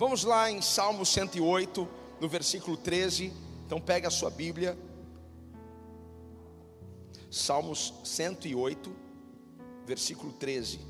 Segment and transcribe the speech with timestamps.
[0.00, 1.86] Vamos lá em Salmo 108,
[2.18, 3.30] no versículo 13.
[3.66, 4.74] Então pega a sua Bíblia.
[7.30, 8.90] Salmos 108,
[9.84, 10.80] versículo 13.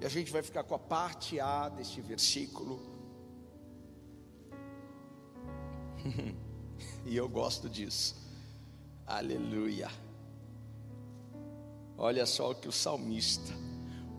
[0.00, 2.80] E a gente vai ficar com a parte A deste versículo.
[7.04, 8.21] e eu gosto disso.
[9.06, 9.90] Aleluia.
[11.96, 13.52] Olha só o que o salmista,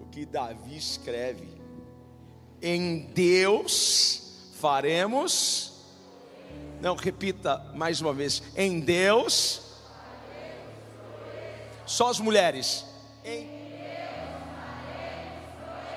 [0.02, 1.48] o que Davi escreve.
[2.62, 5.74] Em Deus faremos.
[6.80, 8.42] Não, repita mais uma vez.
[8.56, 9.62] Em Deus.
[11.86, 12.86] Só as mulheres.
[13.26, 13.64] Em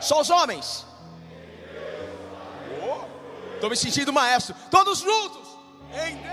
[0.01, 0.87] só os homens.
[3.55, 4.55] Estou oh, me sentindo maestro.
[4.71, 5.49] Todos juntos.
[5.93, 6.26] Em.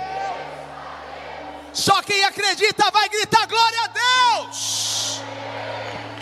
[1.74, 5.20] Só quem acredita vai gritar glória a Deus.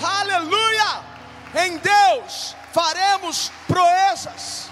[0.01, 1.03] Aleluia.
[1.65, 4.69] Em Deus faremos proezas.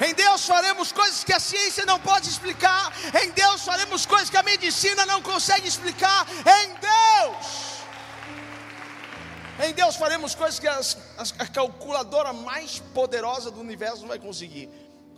[0.00, 2.90] Em Deus faremos coisas que a ciência não pode explicar.
[3.22, 6.26] Em Deus faremos coisas que a medicina não consegue explicar.
[6.30, 7.70] Em Deus.
[9.62, 14.18] Em Deus faremos coisas que as, as, a calculadora mais poderosa do universo não vai
[14.18, 14.70] conseguir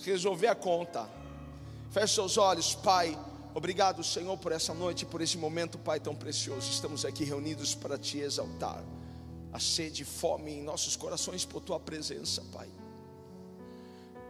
[0.04, 1.08] resolver a conta.
[1.92, 3.16] Feche seus olhos, Pai.
[3.54, 6.70] Obrigado, Senhor, por essa noite, por esse momento, Pai, tão precioso.
[6.70, 8.82] Estamos aqui reunidos para te exaltar.
[9.52, 12.68] A sede e fome em nossos corações por tua presença, Pai.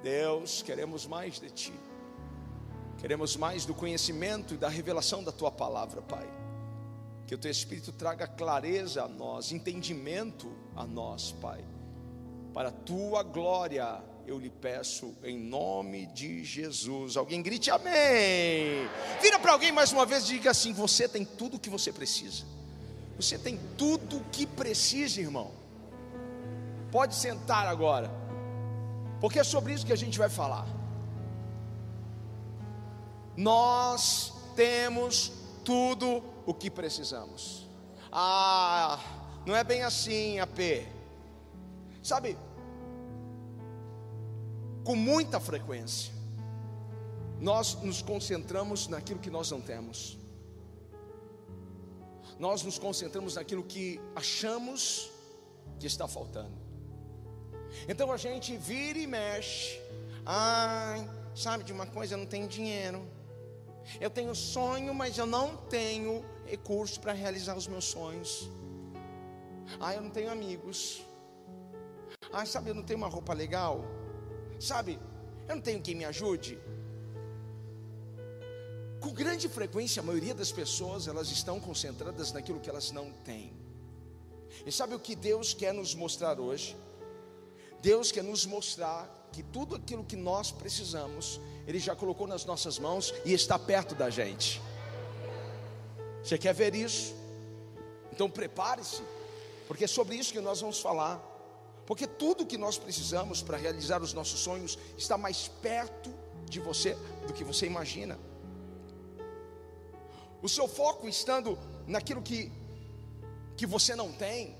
[0.02, 1.72] Deus, queremos mais de ti.
[2.98, 6.28] Queremos mais do conhecimento e da revelação da tua palavra, Pai.
[7.24, 11.64] Que o teu Espírito traga clareza a nós, entendimento a nós, Pai.
[12.52, 17.16] Para a tua glória, eu lhe peço em nome de Jesus.
[17.16, 18.88] Alguém grite amém.
[19.20, 21.92] Vira para alguém mais uma vez e diga assim: Você tem tudo o que você
[21.92, 22.44] precisa.
[23.16, 25.50] Você tem tudo o que precisa, irmão.
[26.90, 28.10] Pode sentar agora,
[29.20, 30.66] porque é sobre isso que a gente vai falar.
[33.36, 35.32] Nós temos
[35.64, 37.66] tudo o que precisamos.
[38.10, 39.00] Ah,
[39.46, 40.86] não é bem assim, AP.
[42.02, 42.36] Sabe,
[44.84, 46.12] com muita frequência,
[47.40, 50.18] nós nos concentramos naquilo que nós não temos.
[52.38, 55.10] Nós nos concentramos naquilo que achamos
[55.78, 56.56] que está faltando.
[57.88, 59.80] Então a gente vira e mexe.
[60.24, 63.04] Ai, sabe de uma coisa, eu não tenho dinheiro.
[64.00, 68.48] Eu tenho sonho, mas eu não tenho recursos para realizar os meus sonhos.
[69.80, 71.02] Ah, eu não tenho amigos.
[72.32, 73.84] Ah, sabe, eu não tenho uma roupa legal.
[74.62, 74.96] Sabe,
[75.48, 76.56] eu não tenho quem me ajude.
[79.00, 83.52] Com grande frequência, a maioria das pessoas, elas estão concentradas naquilo que elas não têm.
[84.64, 86.76] E sabe o que Deus quer nos mostrar hoje?
[87.80, 92.78] Deus quer nos mostrar que tudo aquilo que nós precisamos, Ele já colocou nas nossas
[92.78, 94.62] mãos e está perto da gente.
[96.22, 97.12] Você quer ver isso?
[98.12, 99.02] Então prepare-se,
[99.66, 101.31] porque é sobre isso que nós vamos falar.
[101.86, 106.12] Porque tudo que nós precisamos para realizar os nossos sonhos está mais perto
[106.48, 108.18] de você do que você imagina.
[110.42, 112.52] O seu foco estando naquilo que,
[113.56, 114.56] que você não tem,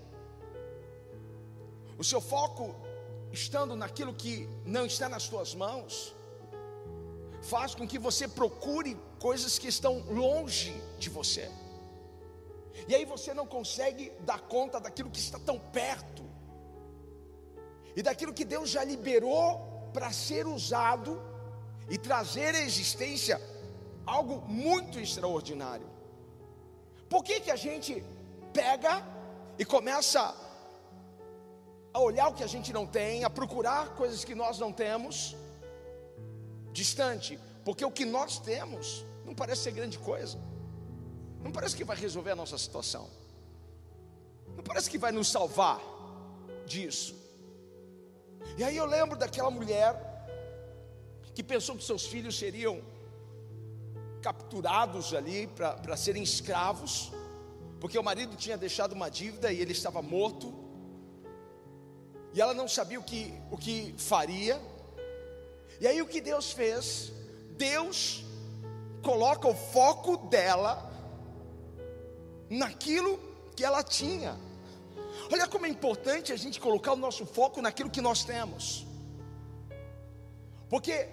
[1.99, 2.75] o seu foco
[3.31, 6.15] estando naquilo que não está nas suas mãos,
[7.43, 11.50] faz com que você procure coisas que estão longe de você.
[12.88, 16.22] E aí você não consegue dar conta daquilo que está tão perto.
[17.97, 21.21] E daquilo que Deus já liberou para ser usado
[21.89, 23.41] e trazer à existência
[24.07, 25.87] algo muito extraordinário.
[27.09, 28.03] Por que que a gente
[28.53, 29.03] pega
[29.59, 30.35] e começa
[31.93, 35.37] a olhar o que a gente não tem, a procurar coisas que nós não temos,
[36.73, 40.39] distante, porque o que nós temos não parece ser grande coisa,
[41.43, 43.11] não parece que vai resolver a nossa situação,
[44.56, 45.81] não parece que vai nos salvar
[46.67, 47.22] disso.
[48.56, 49.94] E aí eu lembro daquela mulher
[51.35, 52.83] que pensou que seus filhos seriam
[54.21, 57.11] capturados ali para serem escravos,
[57.81, 60.62] porque o marido tinha deixado uma dívida e ele estava morto
[62.35, 64.61] e ela não sabia o que, o que faria.
[65.81, 67.12] E aí o que Deus fez?
[67.56, 68.25] Deus
[69.03, 70.91] coloca o foco dela
[72.49, 73.19] naquilo
[73.55, 74.38] que ela tinha.
[75.31, 78.87] Olha como é importante a gente colocar o nosso foco naquilo que nós temos.
[80.69, 81.09] Porque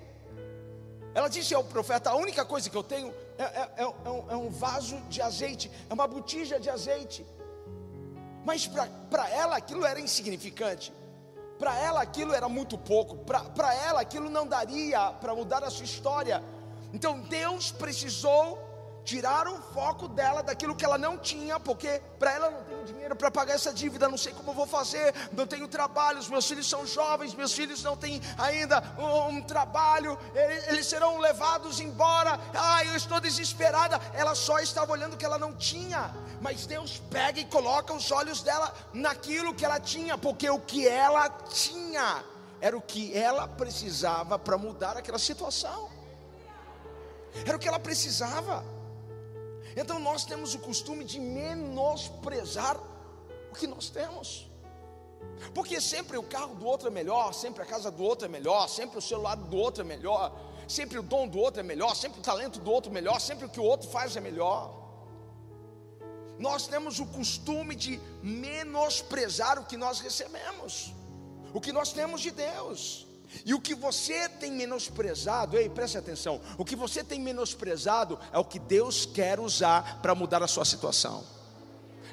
[1.14, 4.36] ela disse ao profeta: a única coisa que eu tenho é, é, é, um, é
[4.36, 7.26] um vaso de azeite, é uma botija de azeite.
[8.46, 10.94] Mas para ela aquilo era insignificante.
[11.58, 13.18] Para ela aquilo era muito pouco.
[13.18, 16.42] Para ela aquilo não daria para mudar a sua história.
[16.94, 18.69] Então Deus precisou
[19.04, 23.16] tiraram o foco dela daquilo que ela não tinha, porque para ela não tenho dinheiro
[23.16, 26.70] para pagar essa dívida, não sei como vou fazer, não tenho trabalho, os meus filhos
[26.70, 30.18] são jovens, meus filhos não têm ainda um, um trabalho,
[30.70, 32.40] eles, serão levados embora.
[32.54, 34.00] Ah, eu estou desesperada.
[34.14, 38.42] Ela só estava olhando que ela não tinha, mas Deus pega e coloca os olhos
[38.42, 42.24] dela naquilo que ela tinha, porque o que ela tinha
[42.62, 45.90] era o que ela precisava para mudar aquela situação.
[47.46, 48.64] Era o que ela precisava.
[49.76, 52.78] Então nós temos o costume de menosprezar
[53.52, 54.50] o que nós temos.
[55.54, 58.68] Porque sempre o carro do outro é melhor, sempre a casa do outro é melhor,
[58.68, 60.36] sempre o celular do outro é melhor,
[60.68, 63.46] sempre o dom do outro é melhor, sempre o talento do outro é melhor, sempre
[63.46, 64.78] o que o outro faz é melhor.
[66.38, 70.94] Nós temos o costume de menosprezar o que nós recebemos,
[71.54, 73.09] o que nós temos de Deus.
[73.46, 78.38] E o que você tem menosprezado, ei, preste atenção, o que você tem menosprezado é
[78.38, 81.24] o que Deus quer usar para mudar a sua situação.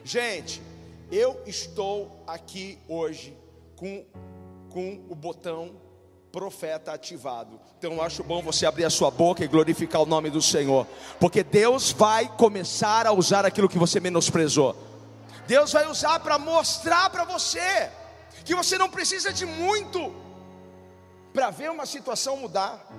[0.05, 0.63] Gente,
[1.11, 3.37] eu estou aqui hoje
[3.77, 4.05] com,
[4.71, 5.75] com o botão
[6.31, 7.59] profeta ativado.
[7.79, 10.87] Então eu acho bom você abrir a sua boca e glorificar o nome do Senhor,
[11.19, 14.77] porque Deus vai começar a usar aquilo que você menosprezou.
[15.47, 17.91] Deus vai usar para mostrar para você
[18.45, 20.25] que você não precisa de muito
[21.37, 22.91] para ver uma situação mudar.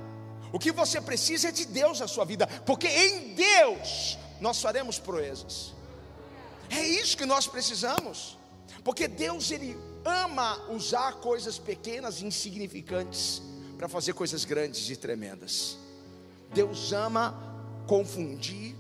[0.53, 4.99] O que você precisa é de Deus na sua vida, porque em Deus nós faremos
[4.99, 5.73] proezas.
[6.69, 8.37] É isso que nós precisamos,
[8.83, 9.75] porque Deus ele
[10.05, 13.41] ama usar coisas pequenas e insignificantes
[13.75, 15.75] para fazer coisas grandes e tremendas.
[16.53, 17.35] Deus ama
[17.87, 18.75] confundir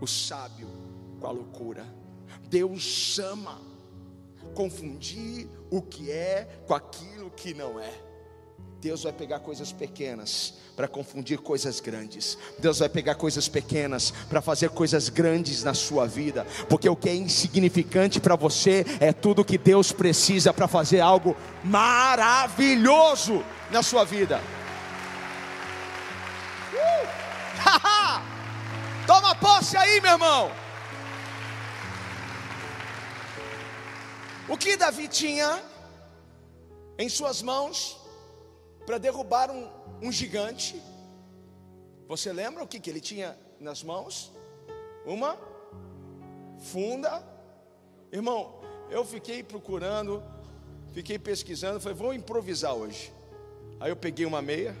[0.00, 0.68] o sábio
[1.20, 1.86] com a loucura.
[2.48, 3.60] Deus ama
[4.52, 8.07] confundir o que é com aquilo que não é.
[8.80, 12.38] Deus vai pegar coisas pequenas para confundir coisas grandes.
[12.60, 17.08] Deus vai pegar coisas pequenas para fazer coisas grandes na sua vida, porque o que
[17.08, 24.04] é insignificante para você é tudo que Deus precisa para fazer algo maravilhoso na sua
[24.04, 24.40] vida.
[26.72, 27.08] Uh!
[29.08, 30.52] Toma posse aí, meu irmão.
[34.48, 35.60] O que Davi tinha
[36.96, 37.97] em suas mãos
[38.88, 39.68] para derrubar um,
[40.00, 40.82] um gigante.
[42.06, 44.32] Você lembra o que, que ele tinha nas mãos?
[45.04, 45.36] Uma
[46.58, 47.22] funda.
[48.10, 50.22] Irmão, eu fiquei procurando,
[50.94, 53.12] fiquei pesquisando, falei, vou improvisar hoje.
[53.78, 54.74] Aí eu peguei uma meia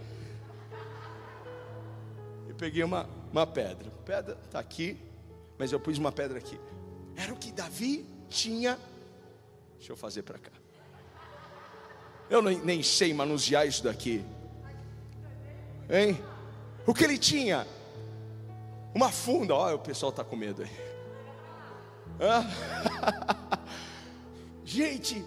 [2.48, 3.90] e peguei uma, uma pedra.
[4.06, 4.96] Pedra está aqui,
[5.58, 6.58] mas eu pus uma pedra aqui.
[7.14, 8.78] Era o que Davi tinha.
[9.76, 10.57] Deixa eu fazer para cá.
[12.30, 14.22] Eu nem, nem sei manusear isso daqui.
[15.88, 16.22] Hein?
[16.86, 17.66] O que ele tinha?
[18.94, 19.54] Uma funda.
[19.54, 20.70] Olha, o pessoal está com medo aí.
[24.64, 25.24] Gente,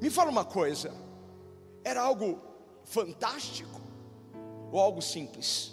[0.00, 0.92] me fala uma coisa.
[1.82, 2.42] Era algo
[2.84, 3.80] fantástico
[4.70, 5.72] ou algo simples?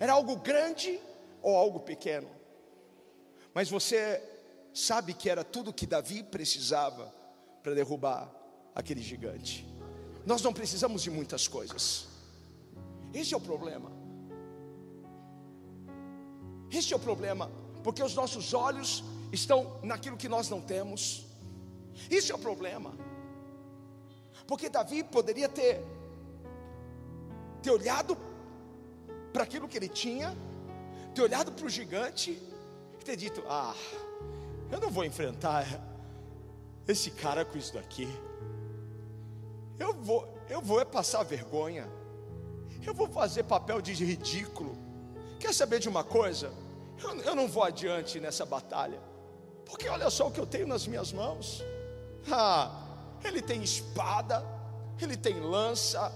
[0.00, 0.98] Era algo grande
[1.40, 2.28] ou algo pequeno?
[3.54, 4.20] Mas você
[4.74, 7.14] sabe que era tudo que Davi precisava
[7.62, 8.41] para derrubar
[8.74, 9.66] aquele gigante.
[10.24, 12.08] Nós não precisamos de muitas coisas.
[13.12, 13.90] Esse é o problema.
[16.70, 17.50] Esse é o problema,
[17.84, 21.26] porque os nossos olhos estão naquilo que nós não temos.
[22.10, 22.94] Isso é o problema.
[24.46, 25.84] Porque Davi poderia ter
[27.62, 28.16] ter olhado
[29.32, 30.36] para aquilo que ele tinha,
[31.14, 32.30] ter olhado para o gigante
[33.00, 33.74] e ter dito: "Ah,
[34.70, 35.66] eu não vou enfrentar
[36.88, 38.08] esse cara com isso daqui.
[39.78, 41.88] Eu vou, eu vou é passar vergonha.
[42.84, 44.76] Eu vou fazer papel de ridículo.
[45.38, 46.52] Quer saber de uma coisa?
[47.02, 49.00] Eu, eu não vou adiante nessa batalha.
[49.64, 51.62] Porque olha só o que eu tenho nas minhas mãos.
[52.30, 52.70] Ah,
[53.24, 54.44] ele tem espada,
[55.00, 56.12] ele tem lança,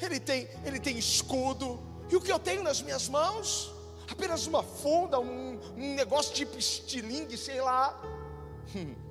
[0.00, 1.80] ele tem, ele tem escudo.
[2.10, 3.72] E o que eu tenho nas minhas mãos?
[4.10, 8.00] Apenas uma funda, um, um negócio tipo estilingue, sei lá.
[8.74, 9.05] Hum.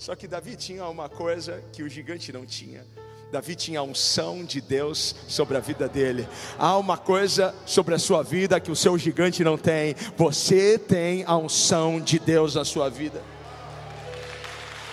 [0.00, 2.86] Só que Davi tinha uma coisa que o gigante não tinha.
[3.30, 6.26] Davi tinha a unção de Deus sobre a vida dele.
[6.58, 9.94] Há uma coisa sobre a sua vida que o seu gigante não tem.
[10.16, 13.22] Você tem a unção de Deus na sua vida.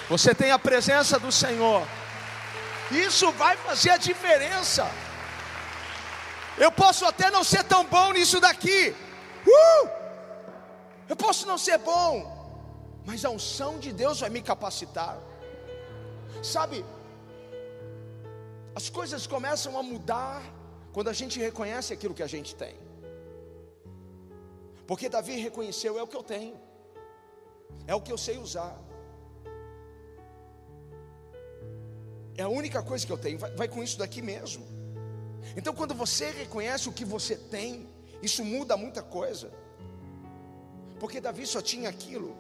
[0.09, 1.87] Você tem a presença do Senhor.
[2.91, 4.91] Isso vai fazer a diferença.
[6.57, 8.93] Eu posso até não ser tão bom nisso daqui.
[9.47, 9.89] Uh!
[11.07, 12.36] Eu posso não ser bom,
[13.07, 15.17] mas a unção de Deus vai me capacitar.
[16.43, 16.83] Sabe,
[18.75, 20.43] as coisas começam a mudar
[20.91, 22.75] quando a gente reconhece aquilo que a gente tem.
[24.85, 26.59] Porque Davi reconheceu: é o que eu tenho,
[27.87, 28.77] é o que eu sei usar,
[32.35, 34.65] é a única coisa que eu tenho, vai, vai com isso daqui mesmo.
[35.55, 37.87] Então, quando você reconhece o que você tem,
[38.21, 39.49] isso muda muita coisa,
[40.99, 42.35] porque Davi só tinha aquilo,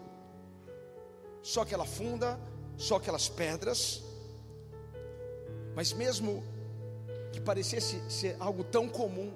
[1.47, 2.37] só aquela funda,
[2.75, 4.03] só aquelas pedras,
[5.73, 6.43] mas mesmo
[7.31, 9.31] que parecesse ser algo tão comum,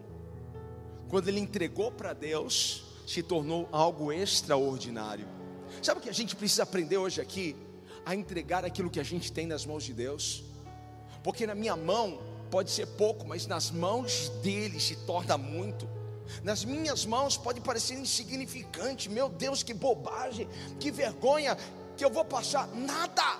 [1.07, 5.25] quando ele entregou para Deus, se tornou algo extraordinário.
[5.81, 7.55] Sabe o que a gente precisa aprender hoje aqui?
[8.05, 10.43] A entregar aquilo que a gente tem nas mãos de Deus,
[11.23, 15.87] porque na minha mão pode ser pouco, mas nas mãos dele se torna muito.
[16.43, 21.57] Nas minhas mãos pode parecer insignificante, meu Deus, que bobagem, que vergonha
[22.01, 22.67] que eu vou passar.
[22.70, 23.38] Nada,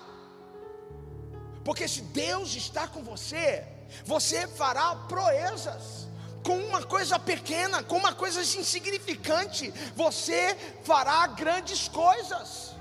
[1.66, 3.66] porque se Deus está com você,
[4.06, 6.08] você fará proezas
[6.44, 12.76] com uma coisa pequena, com uma coisa insignificante, você fará grandes coisas.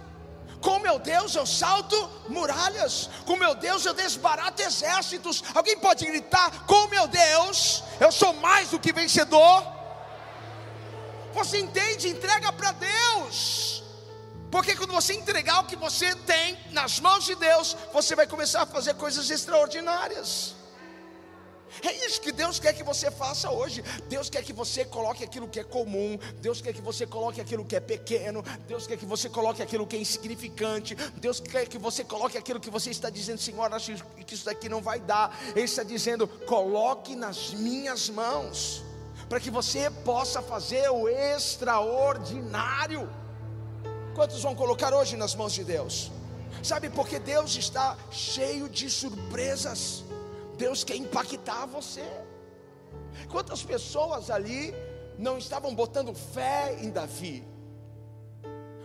[0.60, 1.96] Com meu Deus eu salto
[2.28, 5.42] muralhas, com meu Deus eu desbarato exércitos.
[5.54, 9.66] Alguém pode gritar: com meu Deus eu sou mais do que vencedor.
[11.32, 12.10] Você entende?
[12.10, 13.69] Entrega para Deus.
[14.50, 18.62] Porque quando você entregar o que você tem nas mãos de Deus, você vai começar
[18.62, 20.56] a fazer coisas extraordinárias.
[21.82, 23.84] É isso que Deus quer que você faça hoje.
[24.08, 26.18] Deus quer que você coloque aquilo que é comum.
[26.40, 28.42] Deus quer que você coloque aquilo que é pequeno.
[28.66, 30.96] Deus quer que você coloque aquilo que é insignificante.
[31.16, 33.94] Deus quer que você coloque aquilo que você está dizendo, Senhor, acho
[34.26, 35.38] que isso daqui não vai dar.
[35.54, 38.82] Ele está dizendo: coloque nas minhas mãos,
[39.28, 43.08] para que você possa fazer o extraordinário.
[44.14, 46.10] Quantos vão colocar hoje nas mãos de Deus?
[46.62, 50.04] Sabe, porque Deus está cheio de surpresas.
[50.56, 52.04] Deus quer impactar você.
[53.30, 54.74] Quantas pessoas ali
[55.18, 57.44] não estavam botando fé em Davi?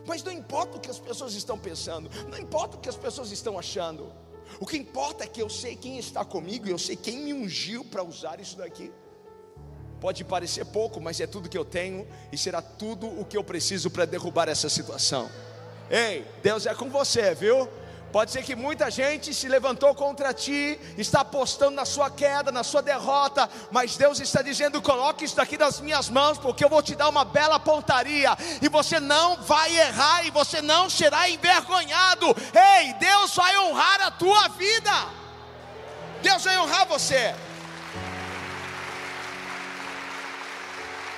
[0.06, 3.32] Mas não importa o que as pessoas estão pensando, não importa o que as pessoas
[3.32, 4.14] estão achando.
[4.60, 7.34] O que importa é que eu sei quem está comigo e eu sei quem me
[7.34, 8.94] ungiu para usar isso daqui.
[10.00, 13.44] Pode parecer pouco, mas é tudo que eu tenho e será tudo o que eu
[13.44, 15.30] preciso para derrubar essa situação.
[15.90, 17.70] Ei, Deus é com você, viu?
[18.16, 22.64] Pode ser que muita gente se levantou contra ti, está apostando na sua queda, na
[22.64, 26.82] sua derrota, mas Deus está dizendo: coloque isso daqui nas minhas mãos, porque eu vou
[26.82, 32.28] te dar uma bela pontaria, e você não vai errar, e você não será envergonhado.
[32.78, 35.08] Ei, Deus vai honrar a tua vida,
[36.22, 37.36] Deus vai honrar você.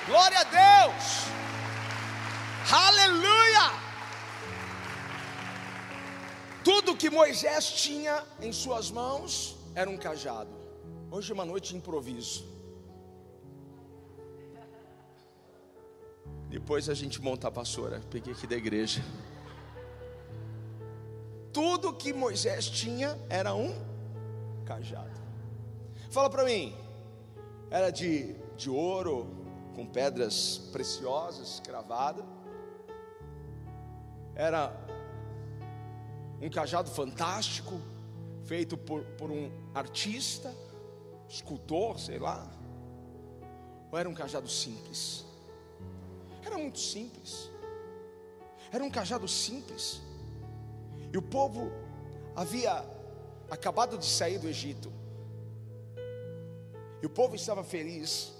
[0.08, 1.26] Glória a Deus,
[2.72, 3.64] aleluia.
[6.64, 10.48] Tudo que Moisés tinha em suas mãos era um cajado.
[11.10, 12.42] Hoje é uma noite de improviso.
[16.48, 18.00] Depois a gente monta a vassoura.
[18.08, 19.04] Peguei aqui da igreja.
[21.52, 23.74] Tudo que Moisés tinha era um
[24.64, 25.20] cajado.
[26.10, 26.74] Fala para mim.
[27.70, 29.37] Era de, de ouro,
[29.78, 32.26] com pedras preciosas, cravada.
[34.34, 34.72] Era
[36.42, 37.80] um cajado fantástico,
[38.44, 40.52] feito por, por um artista,
[41.28, 42.44] escultor, sei lá,
[43.92, 45.24] ou era um cajado simples?
[46.44, 47.48] Era muito simples,
[48.72, 50.00] era um cajado simples,
[51.12, 51.70] e o povo
[52.34, 52.84] havia
[53.48, 54.92] acabado de sair do Egito,
[57.00, 58.37] e o povo estava feliz,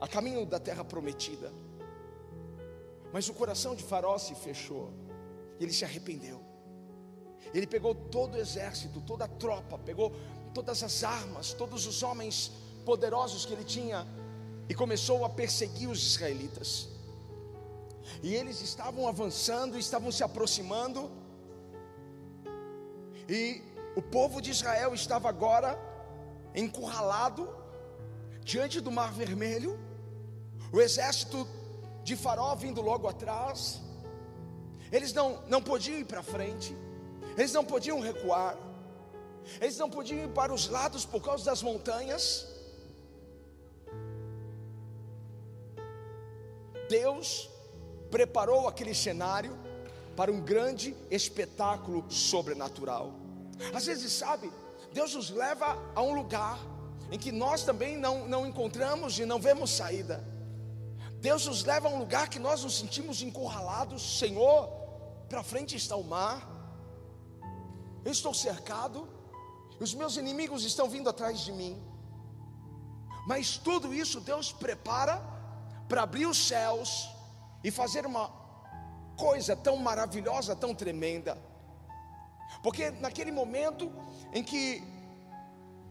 [0.00, 1.52] a caminho da terra prometida,
[3.12, 4.92] mas o coração de Faraó se fechou,
[5.58, 6.40] e ele se arrependeu.
[7.52, 10.12] Ele pegou todo o exército, toda a tropa, pegou
[10.52, 12.50] todas as armas, todos os homens
[12.84, 14.06] poderosos que ele tinha
[14.68, 16.88] e começou a perseguir os israelitas.
[18.22, 21.10] E eles estavam avançando, estavam se aproximando,
[23.28, 23.62] e
[23.96, 25.78] o povo de Israel estava agora
[26.54, 27.48] encurralado
[28.44, 29.78] diante do Mar Vermelho,
[30.70, 31.48] o exército
[32.02, 33.80] de Faraó vindo logo atrás,
[34.92, 36.76] eles não, não podiam ir para frente,
[37.36, 38.56] eles não podiam recuar,
[39.60, 42.46] eles não podiam ir para os lados por causa das montanhas.
[46.88, 47.50] Deus
[48.10, 49.58] preparou aquele cenário
[50.14, 53.14] para um grande espetáculo sobrenatural.
[53.72, 54.52] Às vezes, sabe,
[54.92, 56.73] Deus nos leva a um lugar
[57.10, 60.24] em que nós também não, não encontramos e não vemos saída.
[61.20, 64.18] Deus nos leva a um lugar que nós nos sentimos encurralados.
[64.18, 64.68] Senhor,
[65.28, 66.46] para frente está o mar,
[68.04, 69.08] eu estou cercado,
[69.80, 71.82] os meus inimigos estão vindo atrás de mim.
[73.26, 75.22] Mas tudo isso Deus prepara
[75.88, 77.08] para abrir os céus
[77.62, 78.30] e fazer uma
[79.16, 81.38] coisa tão maravilhosa, tão tremenda.
[82.62, 83.90] Porque naquele momento
[84.32, 84.82] em que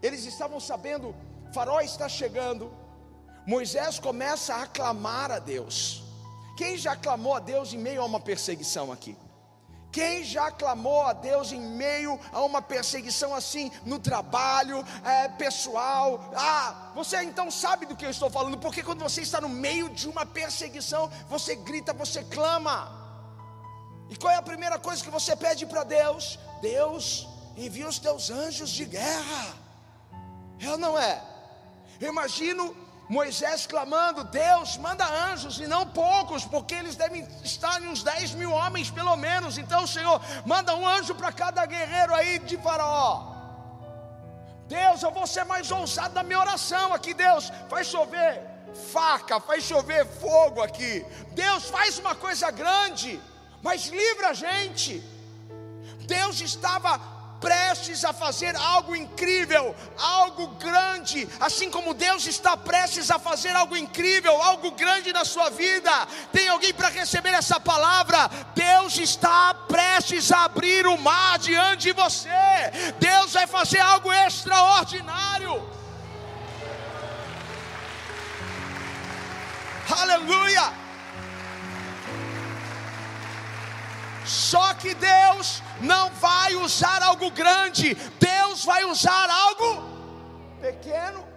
[0.04, 1.16] eles estavam sabendo,
[1.54, 2.72] Faraó está chegando,
[3.48, 6.04] Moisés começa a aclamar a Deus.
[6.58, 9.18] Quem já clamou a Deus em meio a uma perseguição aqui?
[9.94, 16.32] Quem já clamou a Deus em meio a uma perseguição assim, no trabalho, é, pessoal?
[16.36, 19.90] Ah, você então sabe do que eu estou falando, porque quando você está no meio
[19.90, 22.92] de uma perseguição, você grita, você clama.
[24.10, 26.40] E qual é a primeira coisa que você pede para Deus?
[26.60, 29.63] Deus, envia os teus anjos de guerra.
[30.64, 31.22] É ou não é?
[32.00, 32.76] Eu imagino
[33.10, 38.32] Moisés clamando: Deus, manda anjos e não poucos, porque eles devem estar em uns 10
[38.36, 39.58] mil homens pelo menos.
[39.58, 43.34] Então, Senhor, manda um anjo para cada guerreiro aí de Faraó.
[44.68, 49.64] Deus, eu vou ser mais ousado na minha oração aqui, Deus, faz chover faca, faz
[49.64, 51.06] chover fogo aqui.
[51.32, 53.20] Deus, faz uma coisa grande,
[53.62, 55.04] mas livra a gente.
[56.08, 57.00] Deus estava
[57.44, 63.76] prestes a fazer algo incrível, algo grande, assim como Deus está prestes a fazer algo
[63.76, 65.92] incrível, algo grande na sua vida.
[66.32, 68.30] Tem alguém para receber essa palavra?
[68.56, 72.30] Deus está prestes a abrir o mar diante de você.
[72.98, 75.70] Deus vai fazer algo extraordinário.
[80.00, 80.83] Aleluia!
[84.26, 89.84] Só que Deus não vai usar algo grande, Deus vai usar algo
[90.62, 91.34] pequeno.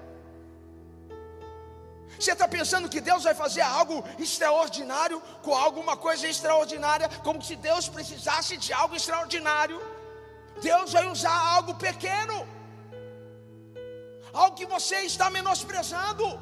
[2.18, 7.56] Você está pensando que Deus vai fazer algo extraordinário com alguma coisa extraordinária, como se
[7.56, 9.80] Deus precisasse de algo extraordinário?
[10.62, 12.46] Deus vai usar algo pequeno,
[14.32, 16.40] algo que você está menosprezando.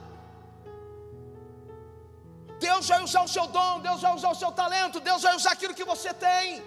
[2.59, 5.53] Deus vai usar o seu dom, Deus vai usar o seu talento, Deus vai usar
[5.53, 6.63] aquilo que você tem.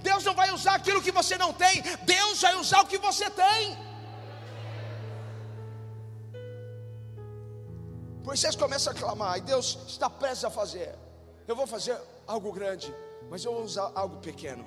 [0.00, 3.28] Deus não vai usar aquilo que você não tem, Deus vai usar o que você
[3.30, 3.76] tem.
[8.24, 10.94] Moisés começa a clamar, e Deus está prestes a fazer.
[11.46, 12.94] Eu vou fazer algo grande,
[13.28, 14.66] mas eu vou usar algo pequeno.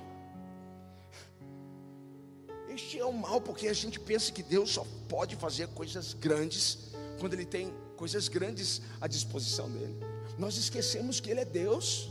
[2.70, 6.92] Este é o mal, porque a gente pensa que Deus só pode fazer coisas grandes
[7.20, 9.98] quando Ele tem coisas grandes à disposição dele
[10.38, 12.10] nós esquecemos que Ele é Deus,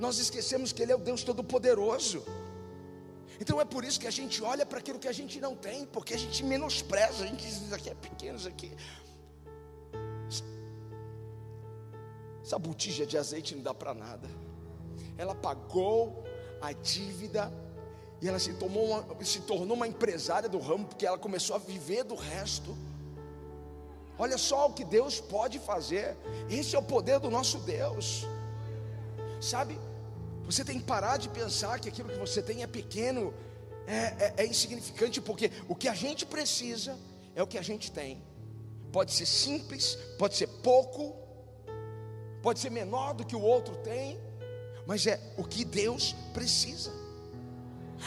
[0.00, 2.24] nós esquecemos que Ele é o Deus Todo-Poderoso.
[3.40, 5.86] Então é por isso que a gente olha para aquilo que a gente não tem,
[5.86, 8.72] porque a gente menospreza, a gente diz: isso aqui é pequeno, isso aqui.
[12.42, 14.28] Essa botija de azeite não dá para nada.
[15.16, 16.24] Ela pagou
[16.60, 17.52] a dívida
[18.20, 22.04] e ela se, uma, se tornou uma empresária do ramo, porque ela começou a viver
[22.04, 22.76] do resto.
[24.18, 26.16] Olha só o que Deus pode fazer.
[26.50, 28.26] Esse é o poder do nosso Deus.
[29.40, 29.78] Sabe?
[30.44, 33.32] Você tem que parar de pensar que aquilo que você tem é pequeno,
[33.86, 36.98] é, é, é insignificante, porque o que a gente precisa
[37.36, 38.20] é o que a gente tem.
[38.90, 41.14] Pode ser simples, pode ser pouco,
[42.42, 44.18] pode ser menor do que o outro tem,
[44.86, 46.90] mas é o que Deus precisa.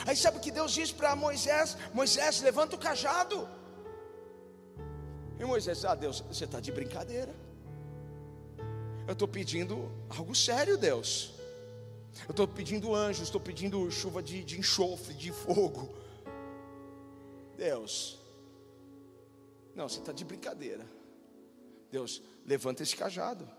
[0.06, 1.78] Aí sabe o que Deus diz para Moisés?
[1.94, 3.48] Moisés, levanta o cajado.
[5.42, 7.34] E Moisés, ah, Deus, você está de brincadeira.
[9.08, 11.34] Eu estou pedindo algo sério, Deus.
[12.28, 15.90] Eu estou pedindo anjos, estou pedindo chuva de, de enxofre, de fogo.
[17.58, 18.20] Deus,
[19.76, 20.86] não, você está de brincadeira.
[21.90, 23.50] Deus, levanta esse cajado.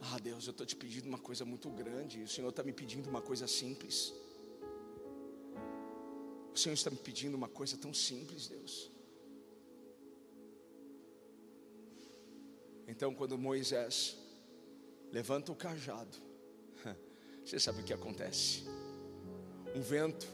[0.00, 2.22] Ah, Deus, eu estou te pedindo uma coisa muito grande.
[2.22, 4.14] O Senhor está me pedindo uma coisa simples.
[6.54, 8.90] O Senhor está me pedindo uma coisa tão simples, Deus.
[12.88, 14.16] Então, quando Moisés
[15.12, 16.16] levanta o cajado,
[17.44, 18.64] você sabe o que acontece?
[19.74, 20.26] Um vento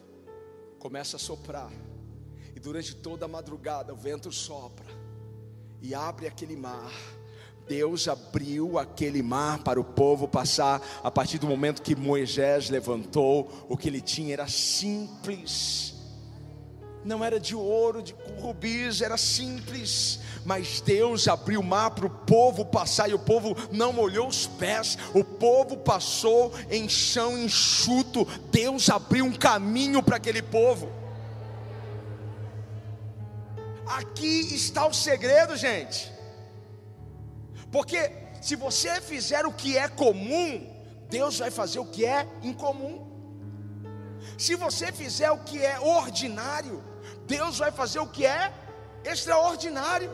[0.79, 1.71] começa a soprar,
[2.55, 4.87] e durante toda a madrugada o vento sopra
[5.83, 6.93] e abre aquele mar.
[7.69, 10.81] Deus abriu aquele mar para o povo passar.
[11.03, 15.96] A partir do momento que Moisés levantou, o que ele tinha era simples
[17.07, 20.19] não era de ouro, de rubis, era simples.
[20.45, 24.47] Mas Deus abriu o mar para o povo passar, e o povo não molhou os
[24.47, 28.27] pés, o povo passou em chão enxuto.
[28.51, 30.91] Deus abriu um caminho para aquele povo.
[33.87, 36.13] aqui está o segredo, gente.
[37.71, 40.75] Porque se você fizer o que é comum,
[41.09, 43.07] Deus vai fazer o que é incomum.
[44.37, 46.83] Se você fizer o que é ordinário,
[47.27, 48.53] Deus vai fazer o que é
[49.05, 50.11] extraordinário.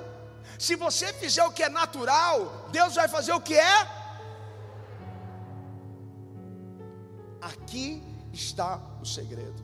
[0.59, 4.03] Se você fizer o que é natural, Deus vai fazer o que é.
[7.40, 9.62] Aqui está o segredo.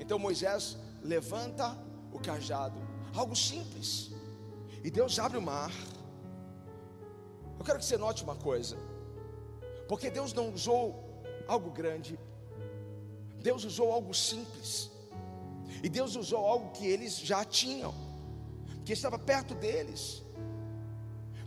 [0.00, 1.76] Então Moisés levanta
[2.12, 2.78] o cajado,
[3.14, 4.10] algo simples,
[4.82, 5.70] e Deus abre o mar.
[7.58, 8.76] Eu quero que você note uma coisa,
[9.88, 12.18] porque Deus não usou algo grande,
[13.36, 14.89] Deus usou algo simples,
[15.82, 17.94] e Deus usou algo que eles já tinham,
[18.84, 20.22] que estava perto deles.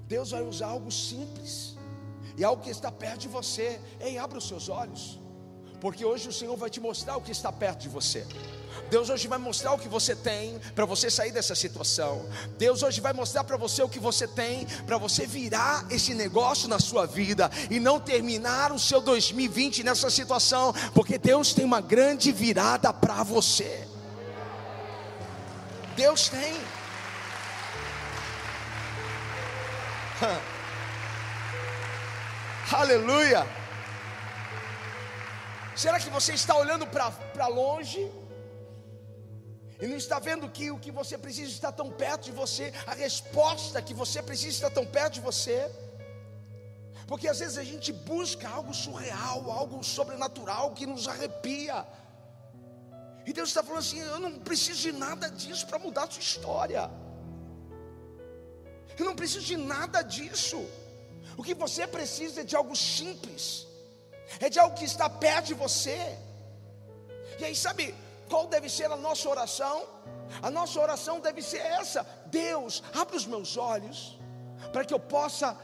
[0.07, 1.75] Deus vai usar algo simples,
[2.37, 3.79] e algo que está perto de você.
[3.99, 5.23] Ei, abra os seus olhos
[5.83, 8.25] porque hoje o Senhor vai te mostrar o que está perto de você.
[8.89, 12.25] Deus hoje vai mostrar o que você tem para você sair dessa situação.
[12.57, 16.69] Deus hoje vai mostrar para você o que você tem para você virar esse negócio
[16.69, 21.81] na sua vida e não terminar o seu 2020 nessa situação, porque Deus tem uma
[21.81, 23.85] grande virada para você.
[25.95, 26.59] Deus tem.
[32.71, 33.45] Aleluia.
[35.75, 38.11] Será que você está olhando para longe?
[39.81, 42.93] E não está vendo que o que você precisa está tão perto de você, a
[42.93, 45.69] resposta que você precisa está tão perto de você?
[47.05, 51.85] Porque às vezes a gente busca algo surreal, algo sobrenatural que nos arrepia.
[53.25, 56.21] E Deus está falando assim: eu não preciso de nada disso para mudar a sua
[56.21, 56.89] história.
[58.97, 60.63] Eu não preciso de nada disso.
[61.37, 63.67] O que você precisa é de algo simples
[64.39, 66.17] é de algo que está perto de você.
[67.39, 67.93] E aí, sabe
[68.29, 69.87] qual deve ser a nossa oração?
[70.41, 74.17] A nossa oração deve ser essa: Deus, abre os meus olhos,
[74.71, 75.57] para que eu possa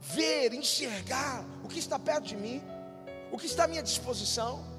[0.00, 2.62] ver, enxergar o que está perto de mim,
[3.32, 4.75] o que está à minha disposição.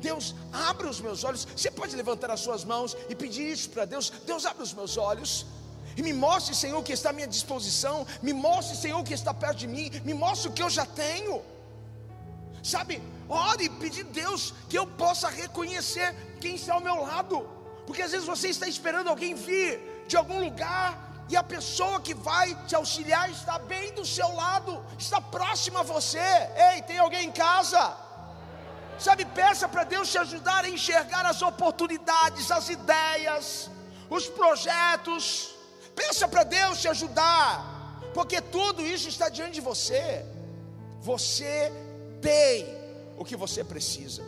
[0.00, 1.46] Deus, abre os meus olhos.
[1.56, 4.10] Você pode levantar as suas mãos e pedir isso para Deus.
[4.24, 5.46] Deus, abre os meus olhos.
[5.96, 8.06] E me mostre, Senhor, o que está à minha disposição.
[8.22, 9.90] Me mostre, Senhor, o que está perto de mim.
[10.04, 11.42] Me mostre o que eu já tenho.
[12.62, 17.48] Sabe, ore e pedir a Deus que eu possa reconhecer quem está ao meu lado.
[17.86, 22.14] Porque às vezes você está esperando alguém vir de algum lugar e a pessoa que
[22.14, 26.18] vai te auxiliar está bem do seu lado, está próxima a você.
[26.72, 27.96] Ei, tem alguém em casa?
[28.98, 33.70] Sabe, peça para Deus te ajudar a enxergar as oportunidades, as ideias,
[34.10, 35.54] os projetos.
[35.94, 40.24] Peça para Deus te ajudar, porque tudo isso está diante de você.
[41.00, 41.72] Você
[42.20, 42.66] tem
[43.16, 44.22] o que você precisa.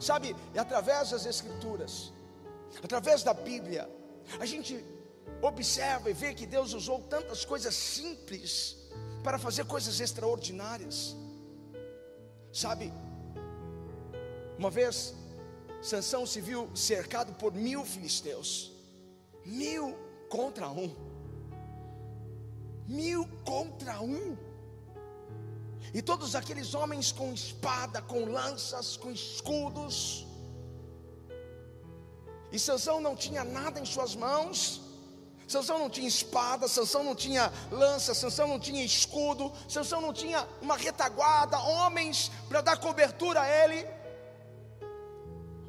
[0.00, 2.12] Sabe, e através das Escrituras,
[2.82, 3.88] através da Bíblia,
[4.38, 4.84] a gente
[5.40, 8.76] observa e vê que Deus usou tantas coisas simples
[9.22, 11.16] para fazer coisas extraordinárias.
[12.52, 12.92] Sabe,
[14.62, 15.12] uma vez
[15.82, 18.70] Sansão se viu cercado por mil filisteus,
[19.44, 19.98] mil
[20.28, 20.94] contra um,
[22.86, 24.36] mil contra um.
[25.92, 30.24] E todos aqueles homens com espada, com lanças, com escudos.
[32.52, 34.80] E Sansão não tinha nada em suas mãos.
[35.48, 40.46] Sansão não tinha espada, Sansão não tinha lança, Sansão não tinha escudo, Sansão não tinha
[40.62, 44.01] uma retaguarda, homens para dar cobertura a ele.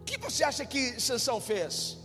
[0.03, 1.97] O que você acha que Sansão fez?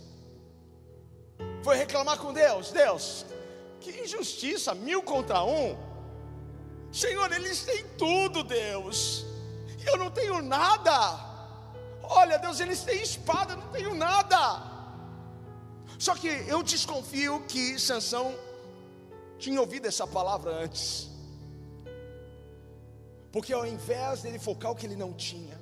[1.64, 3.26] Foi reclamar com Deus, Deus,
[3.80, 5.76] que injustiça, mil contra um.
[6.92, 9.26] Senhor, eles têm tudo, Deus,
[9.84, 10.96] eu não tenho nada.
[12.04, 14.62] Olha, Deus, eles têm espada, eu não tenho nada.
[15.98, 18.32] Só que eu desconfio que Sansão
[19.40, 21.10] tinha ouvido essa palavra antes.
[23.32, 25.60] Porque ao invés dele focar o que ele não tinha,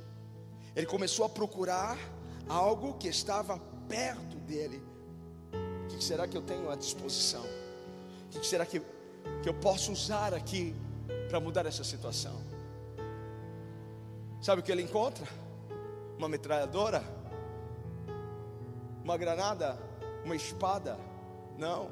[0.77, 1.97] ele começou a procurar
[2.49, 4.83] algo que estava perto dele.
[5.85, 7.45] O que será que eu tenho à disposição?
[8.35, 8.81] O que será que,
[9.43, 10.75] que eu posso usar aqui
[11.29, 12.41] para mudar essa situação.
[14.41, 15.27] Sabe o que ele encontra?
[16.19, 17.03] Uma metralhadora?
[19.03, 19.79] Uma granada?
[20.25, 20.99] Uma espada?
[21.59, 21.91] Não.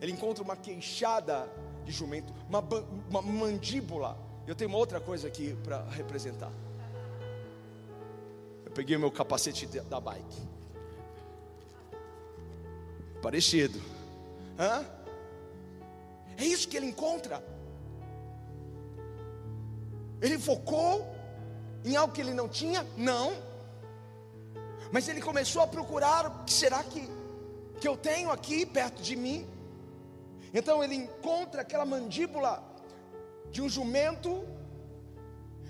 [0.00, 1.48] Ele encontra uma queixada
[1.84, 2.60] de jumento, uma,
[3.08, 4.18] uma mandíbula.
[4.46, 6.52] Eu tenho uma outra coisa aqui para representar.
[8.74, 10.48] Peguei meu capacete da bike.
[13.22, 13.80] Parecido.
[14.58, 14.84] Hã?
[16.36, 17.42] É isso que ele encontra.
[20.20, 21.06] Ele focou
[21.84, 22.84] em algo que ele não tinha?
[22.96, 23.32] Não.
[24.90, 27.08] Mas ele começou a procurar o que será que,
[27.80, 29.46] que eu tenho aqui perto de mim.
[30.52, 32.62] Então ele encontra aquela mandíbula
[33.50, 34.44] de um jumento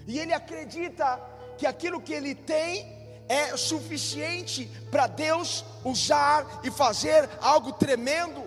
[0.07, 1.21] e ele acredita
[1.59, 2.94] que aquilo que ele tem
[3.29, 8.45] é suficiente para Deus usar e fazer algo tremendo.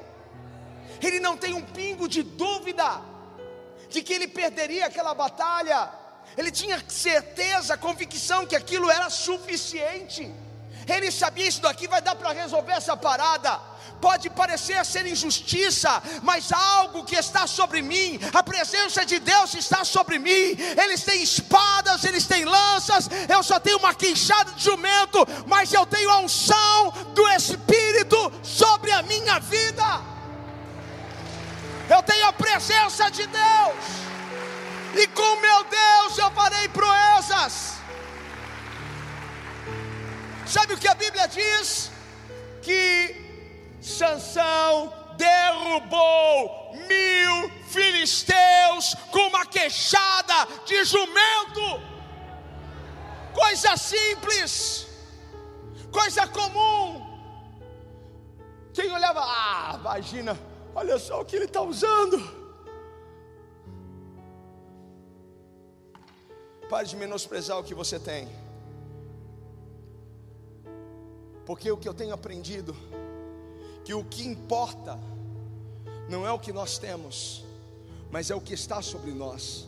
[1.02, 3.02] Ele não tem um pingo de dúvida
[3.90, 5.90] de que ele perderia aquela batalha.
[6.38, 10.32] Ele tinha certeza, convicção que aquilo era suficiente.
[10.88, 13.60] Ele sabia isso daqui vai dar para resolver essa parada
[14.00, 19.84] pode parecer ser injustiça, mas algo que está sobre mim, a presença de Deus está
[19.84, 20.56] sobre mim.
[20.82, 25.86] Eles têm espadas, eles têm lanças, eu só tenho uma queixada de jumento, mas eu
[25.86, 30.02] tenho a unção do Espírito sobre a minha vida.
[31.90, 33.86] Eu tenho a presença de Deus,
[34.96, 37.77] e com meu Deus eu farei proezas.
[40.48, 41.92] Sabe o que a Bíblia diz?
[42.62, 43.16] Que
[43.82, 51.82] Sansão derrubou mil filisteus com uma queixada de jumento.
[53.34, 54.88] Coisa simples,
[55.92, 57.06] coisa comum.
[58.74, 60.38] Quem olhava, ah, imagina,
[60.74, 62.18] olha só o que ele está usando.
[66.70, 68.28] Pare de menosprezar o que você tem,
[71.48, 72.76] porque o que eu tenho aprendido
[73.86, 75.00] que o que importa
[76.10, 77.46] não é o que nós temos,
[78.12, 79.66] mas é o que está sobre nós.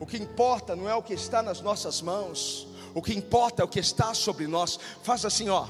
[0.00, 3.64] O que importa não é o que está nas nossas mãos, o que importa é
[3.64, 4.80] o que está sobre nós.
[5.04, 5.64] Faz assim, ó,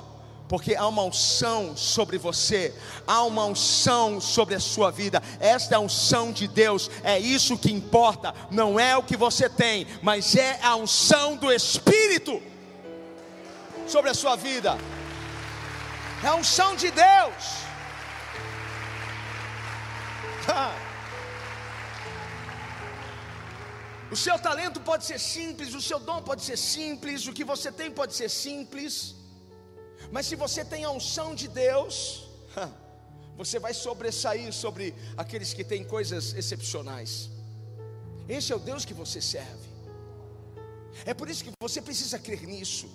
[0.48, 2.74] porque há uma unção sobre você,
[3.06, 5.22] há uma unção sobre a sua vida.
[5.38, 9.50] Esta é a unção de Deus, é isso que importa, não é o que você
[9.50, 12.40] tem, mas é a unção do Espírito
[13.87, 14.78] sobre a sua vida
[16.22, 17.44] é a unção de Deus.
[24.14, 27.70] O seu talento pode ser simples, o seu dom pode ser simples, o que você
[27.70, 29.14] tem pode ser simples,
[30.11, 32.26] mas se você tem a unção de Deus,
[33.40, 37.30] você vai sobressair sobre aqueles que têm coisas excepcionais.
[38.28, 39.68] Esse é o Deus que você serve.
[41.04, 42.90] É por isso que você precisa crer nisso.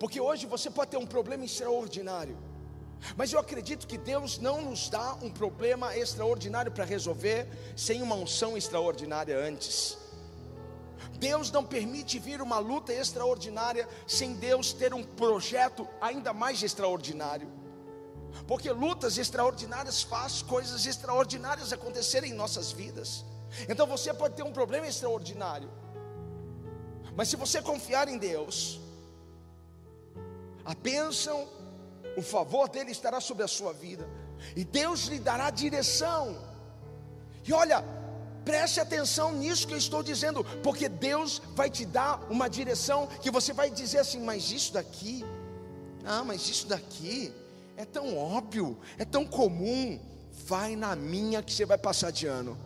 [0.00, 2.36] Porque hoje você pode ter um problema extraordinário.
[3.18, 8.14] Mas eu acredito que Deus não nos dá um problema extraordinário para resolver sem uma
[8.14, 9.98] unção extraordinária antes.
[11.18, 17.48] Deus não permite vir uma luta extraordinária sem Deus ter um projeto ainda mais extraordinário.
[18.46, 23.22] Porque lutas extraordinárias faz coisas extraordinárias acontecerem em nossas vidas.
[23.68, 25.70] Então você pode ter um problema extraordinário.
[27.14, 28.80] Mas se você confiar em Deus,
[30.64, 31.48] a bênção,
[32.16, 34.08] o favor dele estará sobre a sua vida,
[34.56, 36.36] e Deus lhe dará direção.
[37.46, 37.84] E olha,
[38.44, 43.30] preste atenção nisso que eu estou dizendo, porque Deus vai te dar uma direção que
[43.30, 45.24] você vai dizer assim: mas isso daqui,
[46.04, 47.32] ah, mas isso daqui
[47.76, 49.98] é tão óbvio, é tão comum.
[50.46, 52.56] Vai na minha que você vai passar de ano.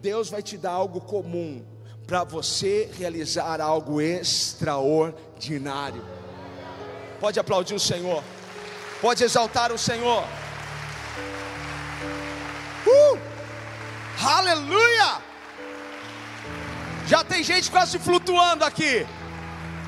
[0.00, 1.64] Deus vai te dar algo comum,
[2.12, 6.04] para você realizar algo extraordinário.
[7.18, 8.22] Pode aplaudir o Senhor,
[9.00, 10.22] pode exaltar o Senhor.
[12.86, 13.18] Uh!
[14.22, 15.22] Aleluia!
[17.06, 19.06] Já tem gente quase flutuando aqui.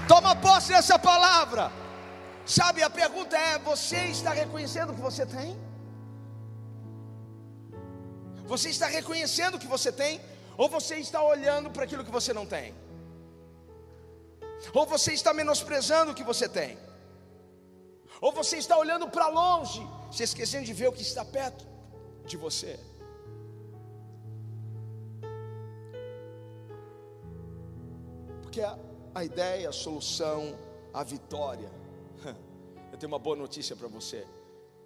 [0.09, 1.71] Toma posse dessa palavra.
[2.47, 5.59] Sabe, a pergunta é: você está reconhecendo o que você tem?
[8.47, 10.23] Você está reconhecendo o que você tem?
[10.57, 12.75] Ou você está olhando para aquilo que você não tem?
[14.73, 16.79] Ou você está menosprezando o que você tem?
[18.21, 21.67] Ou você está olhando para longe, se esquecendo de ver o que está perto
[22.25, 22.79] de você?
[28.43, 28.79] Porque a,
[29.15, 30.57] a ideia, a solução,
[30.93, 31.71] a vitória,
[32.93, 34.25] eu tenho uma boa notícia para você,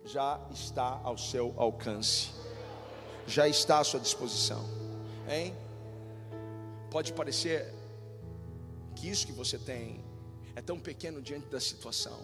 [0.04, 2.30] já está ao seu alcance,
[3.26, 4.87] já está à sua disposição
[5.28, 5.54] hein?
[6.90, 7.72] Pode parecer
[8.96, 10.04] que isso que você tem
[10.56, 12.18] é tão pequeno diante da situação.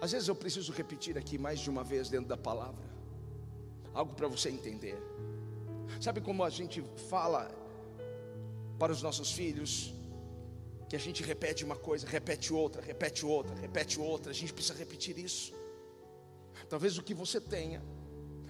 [0.00, 2.84] Às vezes eu preciso repetir aqui mais de uma vez dentro da palavra,
[3.94, 4.98] algo para você entender.
[6.00, 7.50] Sabe como a gente fala
[8.78, 9.94] para os nossos filhos,
[10.88, 14.76] que a gente repete uma coisa, repete outra, repete outra, repete outra, a gente precisa
[14.76, 15.54] repetir isso.
[16.68, 17.80] Talvez o que você tenha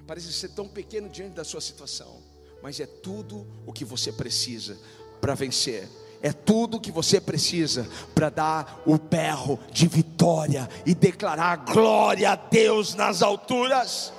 [0.06, 2.22] parece ser tão pequeno diante da sua situação,
[2.62, 4.78] mas é tudo o que você precisa
[5.20, 5.88] para vencer.
[6.24, 12.30] É tudo o que você precisa para dar o berro de vitória e declarar glória
[12.30, 14.12] a Deus nas alturas.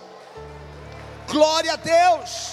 [1.30, 2.52] Glória a Deus.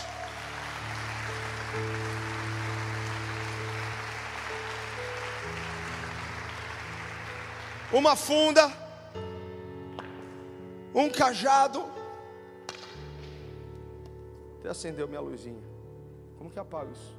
[7.93, 8.73] Uma funda,
[10.95, 12.00] um cajado.
[14.61, 15.63] Até acendeu minha luzinha.
[16.37, 17.17] Como que apaga isso?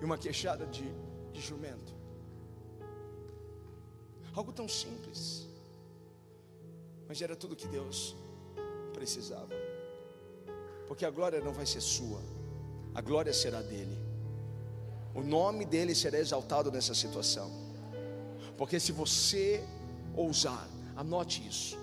[0.00, 0.84] E uma queixada de,
[1.32, 1.94] de jumento.
[4.34, 5.46] Algo tão simples.
[7.06, 8.16] Mas era tudo que Deus
[8.92, 9.54] precisava.
[10.88, 12.20] Porque a glória não vai ser sua,
[12.92, 13.96] a glória será dele.
[15.14, 17.50] O nome dele será exaltado nessa situação.
[18.58, 19.64] Porque se você
[20.16, 21.78] ousar, anote isso.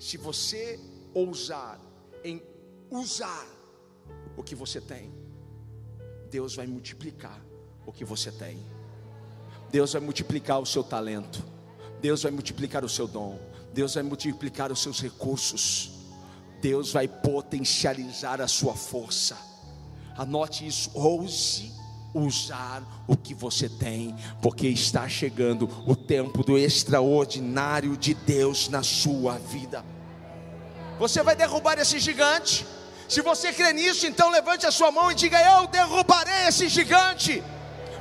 [0.00, 0.80] Se você
[1.14, 1.80] ousar
[2.22, 2.42] em
[2.90, 3.46] usar
[4.36, 5.12] o que você tem,
[6.30, 7.40] Deus vai multiplicar
[7.86, 8.58] o que você tem.
[9.70, 11.42] Deus vai multiplicar o seu talento.
[12.00, 13.38] Deus vai multiplicar o seu dom.
[13.72, 15.90] Deus vai multiplicar os seus recursos.
[16.60, 19.36] Deus vai potencializar a sua força.
[20.16, 21.72] Anote isso, ouse
[22.14, 28.82] usar o que você tem, porque está chegando o tempo do extraordinário de Deus na
[28.82, 29.84] sua vida.
[30.98, 32.66] Você vai derrubar esse gigante.
[33.08, 37.42] Se você crê nisso, então levante a sua mão e diga: Eu derrubarei esse gigante.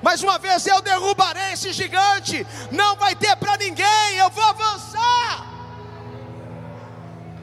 [0.01, 2.45] Mais uma vez, eu derrubarei esse gigante.
[2.71, 4.15] Não vai ter para ninguém.
[4.17, 5.47] Eu vou avançar.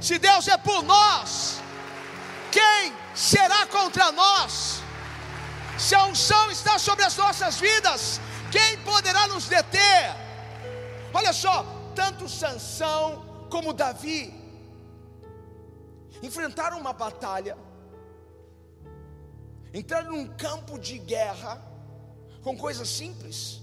[0.00, 1.60] Se Deus é por nós,
[2.50, 4.80] quem será contra nós?
[5.78, 10.14] Se a unção está sobre as nossas vidas, quem poderá nos deter?
[11.12, 14.39] Olha só, tanto Sansão como Davi
[16.22, 17.56] enfrentaram uma batalha,
[19.72, 21.62] entraram num campo de guerra
[22.42, 23.60] com coisas simples,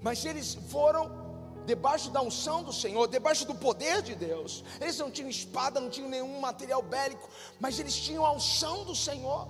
[0.00, 1.28] mas eles foram
[1.66, 4.64] debaixo da unção do Senhor, debaixo do poder de Deus.
[4.80, 7.28] Eles não tinham espada, não tinham nenhum material bélico,
[7.60, 9.48] mas eles tinham a unção do Senhor.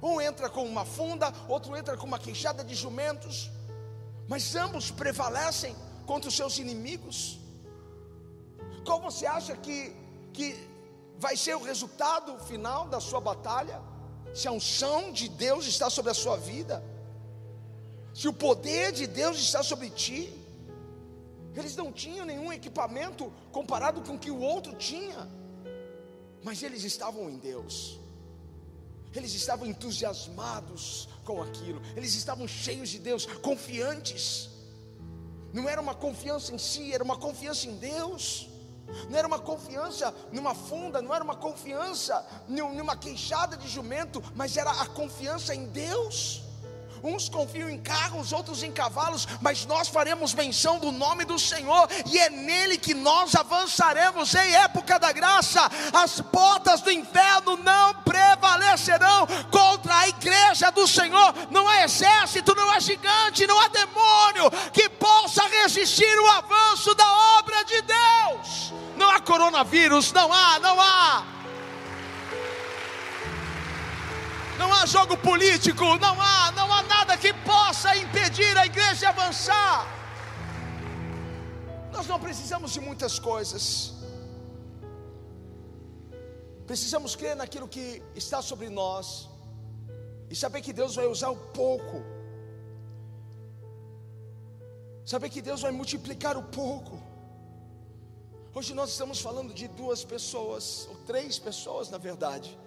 [0.00, 3.50] Um entra com uma funda, outro entra com uma queixada de jumentos,
[4.28, 5.74] mas ambos prevalecem
[6.06, 7.40] contra os seus inimigos.
[8.86, 9.92] Qual você acha que,
[10.32, 10.56] que
[11.18, 13.82] vai ser o resultado final da sua batalha?
[14.32, 16.82] Se a unção de Deus está sobre a sua vida,
[18.14, 20.32] se o poder de Deus está sobre ti,
[21.54, 25.28] eles não tinham nenhum equipamento comparado com o que o outro tinha,
[26.44, 27.98] mas eles estavam em Deus.
[29.14, 34.50] Eles estavam entusiasmados com aquilo, eles estavam cheios de Deus, confiantes.
[35.52, 38.50] Não era uma confiança em si, era uma confiança em Deus.
[39.08, 44.56] Não era uma confiança numa funda, não era uma confiança numa queixada de jumento, mas
[44.56, 46.45] era a confiança em Deus.
[47.06, 51.88] Uns confiam em carros, outros em cavalos, mas nós faremos menção do nome do Senhor,
[52.04, 55.70] e é nele que nós avançaremos em época da graça.
[55.92, 61.32] As portas do inferno não prevalecerão contra a igreja do Senhor.
[61.48, 67.08] Não há exército, não há gigante, não há demônio que possa resistir o avanço da
[67.38, 68.72] obra de Deus.
[68.96, 71.35] Não há coronavírus, não há, não há.
[74.56, 79.06] Não há jogo político, não há, não há nada que possa impedir a igreja de
[79.06, 79.86] avançar.
[81.92, 83.92] Nós não precisamos de muitas coisas.
[86.66, 89.28] Precisamos crer naquilo que está sobre nós
[90.28, 92.02] e saber que Deus vai usar o pouco.
[95.04, 97.00] Saber que Deus vai multiplicar o pouco.
[98.52, 102.58] Hoje nós estamos falando de duas pessoas, ou três pessoas na verdade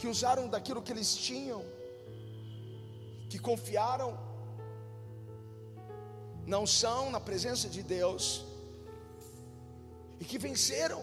[0.00, 1.62] que usaram daquilo que eles tinham,
[3.30, 4.10] que confiaram
[6.52, 8.22] na unção, na presença de Deus,
[10.18, 11.02] e que venceram,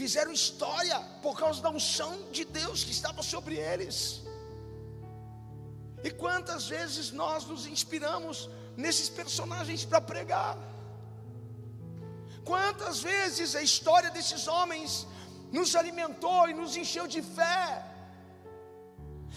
[0.00, 3.96] fizeram história por causa da unção de Deus que estava sobre eles.
[6.02, 10.58] E quantas vezes nós nos inspiramos nesses personagens para pregar?
[12.44, 15.06] Quantas vezes a história desses homens
[15.52, 17.91] nos alimentou e nos encheu de fé?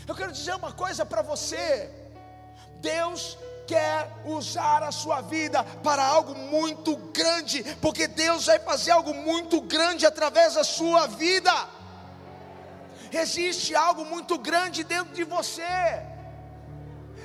[0.07, 1.89] Eu quero dizer uma coisa para você:
[2.79, 3.37] Deus
[3.67, 9.59] quer usar a sua vida para algo muito grande, porque Deus vai fazer algo muito
[9.61, 11.51] grande através da sua vida.
[13.11, 15.63] Existe algo muito grande dentro de você.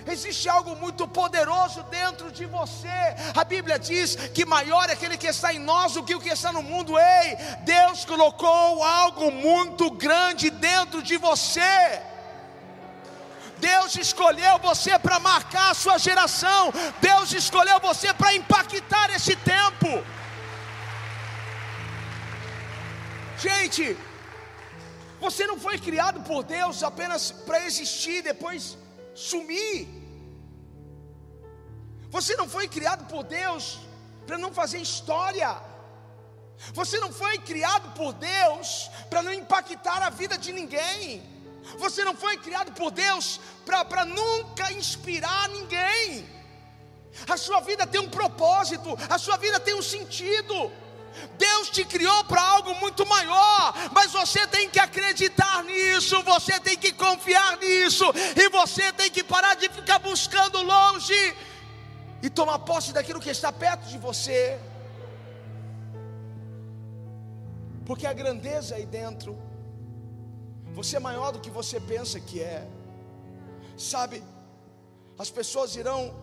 [0.07, 2.89] Existe algo muito poderoso dentro de você.
[3.35, 6.31] A Bíblia diz que maior é aquele que está em nós do que o que
[6.31, 6.99] está no mundo.
[6.99, 12.01] Ei, Deus colocou algo muito grande dentro de você.
[13.69, 16.73] Deus escolheu você para marcar a sua geração.
[17.01, 19.91] Deus escolheu você para impactar esse tempo.
[23.47, 23.97] Gente,
[25.25, 28.77] você não foi criado por Deus apenas para existir depois
[29.15, 29.89] sumir.
[32.17, 33.79] Você não foi criado por Deus
[34.27, 35.51] para não fazer história.
[36.79, 41.23] Você não foi criado por Deus para não impactar a vida de ninguém.
[41.79, 46.29] Você não foi criado por Deus para nunca inspirar ninguém.
[47.29, 50.71] A sua vida tem um propósito, a sua vida tem um sentido.
[51.37, 56.77] Deus te criou para algo muito maior, mas você tem que acreditar nisso, você tem
[56.77, 58.05] que confiar nisso,
[58.37, 61.37] e você tem que parar de ficar buscando longe
[62.23, 64.59] e tomar posse daquilo que está perto de você,
[67.85, 69.37] porque a grandeza aí dentro,
[70.75, 72.67] você é maior do que você pensa que é,
[73.77, 74.23] sabe?
[75.19, 76.15] As pessoas irão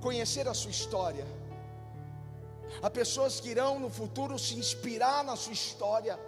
[0.00, 1.26] conhecer a sua história
[2.82, 6.18] Há pessoas que irão no futuro se inspirar na sua história,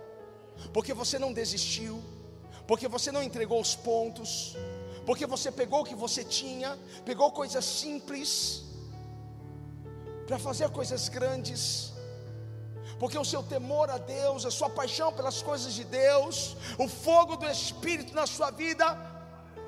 [0.72, 2.02] porque você não desistiu,
[2.66, 4.56] porque você não entregou os pontos,
[5.04, 8.64] porque você pegou o que você tinha, pegou coisas simples
[10.26, 11.92] para fazer coisas grandes.
[12.98, 17.36] Porque o seu temor a Deus, a sua paixão pelas coisas de Deus, o fogo
[17.36, 18.96] do Espírito na sua vida,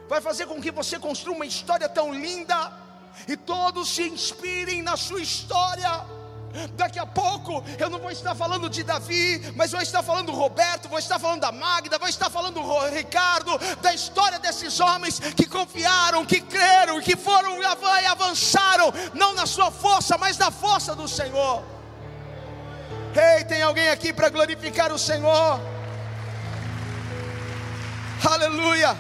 [0.09, 2.73] vai fazer com que você construa uma história tão linda
[3.27, 6.07] e todos se inspirem na sua história.
[6.73, 10.33] Daqui a pouco eu não vou estar falando de Davi, mas vou estar falando do
[10.33, 15.19] Roberto, vou estar falando da Magda, vou estar falando do Ricardo, da história desses homens
[15.19, 20.95] que confiaram, que creram, que foram e avançaram, não na sua força, mas na força
[20.97, 21.63] do Senhor.
[23.15, 25.61] Ei, tem alguém aqui para glorificar o Senhor?
[28.25, 28.97] Aleluia.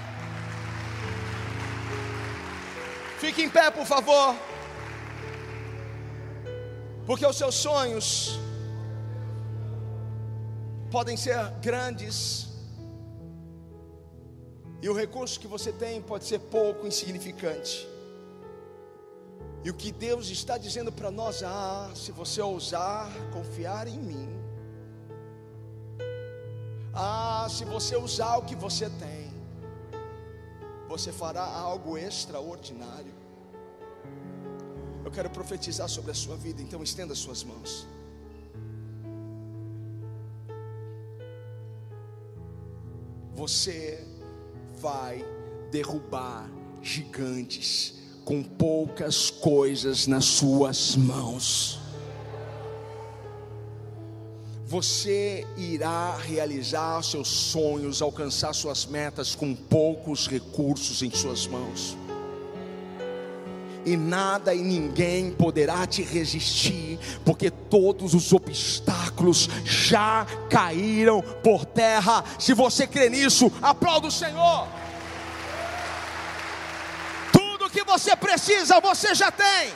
[3.18, 4.34] Fique em pé, por favor.
[7.06, 8.38] Porque os seus sonhos
[10.90, 12.48] podem ser grandes,
[14.80, 17.87] e o recurso que você tem pode ser pouco insignificante.
[19.64, 24.28] E o que Deus está dizendo para nós, ah, se você ousar confiar em mim,
[26.94, 29.32] ah, se você usar o que você tem,
[30.88, 33.12] você fará algo extraordinário.
[35.04, 37.86] Eu quero profetizar sobre a sua vida, então estenda as suas mãos.
[43.34, 44.06] Você
[44.80, 45.24] vai
[45.70, 46.48] derrubar
[46.82, 47.98] gigantes
[48.28, 51.80] com poucas coisas nas suas mãos.
[54.66, 61.96] Você irá realizar seus sonhos, alcançar suas metas com poucos recursos em suas mãos
[63.86, 72.22] e nada e ninguém poderá te resistir, porque todos os obstáculos já caíram por terra.
[72.38, 74.68] Se você crê nisso, aplauda o Senhor.
[77.98, 79.74] Você precisa, você já tem.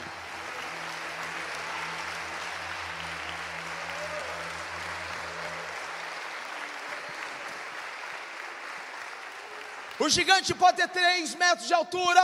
[9.99, 12.21] O gigante pode ter três metros de altura,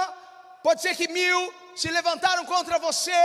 [0.64, 3.22] pode ser que mil, se levantaram contra você,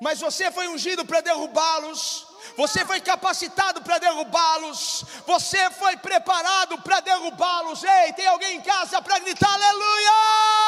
[0.00, 2.26] mas você foi ungido para derrubá-los.
[2.56, 5.04] Você foi capacitado para derrubá-los.
[5.26, 7.82] Você foi preparado para derrubá-los.
[7.82, 10.58] Ei, tem alguém em casa para gritar aleluia?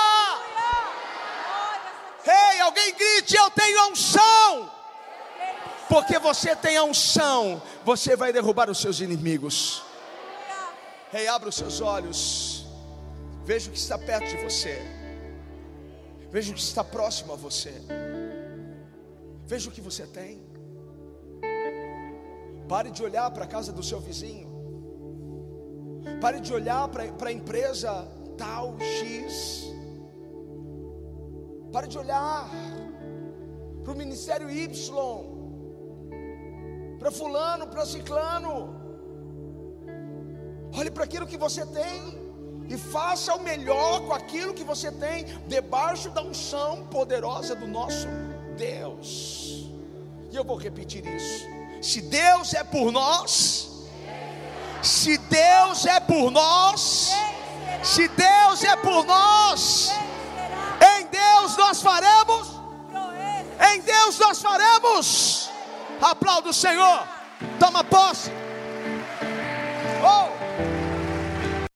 [2.26, 4.70] Ei, alguém grite: Eu tenho a unção.
[5.88, 9.82] Porque você tem a unção, você vai derrubar os seus inimigos.
[11.12, 12.64] Ei, abra os seus olhos.
[13.44, 14.78] Veja o que está perto de você.
[16.30, 17.74] Veja o que está próximo a você.
[19.44, 20.40] Veja o que você tem.
[22.68, 24.48] Pare de olhar para a casa do seu vizinho.
[26.20, 28.06] Pare de olhar para a empresa
[28.38, 29.79] tal X.
[31.72, 32.48] Pare de olhar
[33.82, 34.68] para o ministério Y.
[36.98, 38.74] Para fulano, para ciclano.
[40.76, 42.20] Olhe para aquilo que você tem
[42.68, 48.06] e faça o melhor com aquilo que você tem, debaixo da unção poderosa do nosso
[48.56, 49.68] Deus.
[50.30, 51.46] E eu vou repetir isso:
[51.82, 53.88] se Deus é por nós,
[54.82, 57.10] se Deus é por nós,
[57.82, 59.90] se Deus é por nós,
[61.10, 62.48] Deus nós faremos,
[63.72, 65.50] em Deus nós faremos.
[66.00, 67.06] Aplauda o Senhor,
[67.58, 68.30] toma posse.
[70.02, 70.39] Oh!